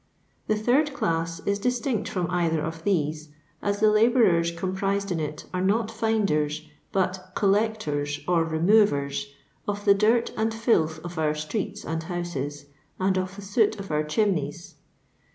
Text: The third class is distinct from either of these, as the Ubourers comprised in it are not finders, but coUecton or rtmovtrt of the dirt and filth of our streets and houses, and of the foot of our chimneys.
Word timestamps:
The 0.47 0.55
third 0.55 0.95
class 0.95 1.41
is 1.45 1.59
distinct 1.59 2.09
from 2.09 2.25
either 2.31 2.59
of 2.59 2.83
these, 2.83 3.29
as 3.61 3.81
the 3.81 3.85
Ubourers 3.93 4.49
comprised 4.57 5.11
in 5.11 5.19
it 5.19 5.45
are 5.53 5.61
not 5.61 5.91
finders, 5.91 6.67
but 6.91 7.31
coUecton 7.35 8.23
or 8.27 8.43
rtmovtrt 8.49 9.25
of 9.67 9.85
the 9.85 9.93
dirt 9.93 10.31
and 10.35 10.51
filth 10.55 10.97
of 11.05 11.19
our 11.19 11.35
streets 11.35 11.85
and 11.85 12.01
houses, 12.01 12.65
and 12.99 13.15
of 13.15 13.35
the 13.35 13.43
foot 13.43 13.79
of 13.79 13.91
our 13.91 14.03
chimneys. 14.03 14.73